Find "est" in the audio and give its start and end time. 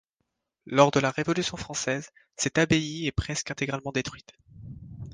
3.05-3.11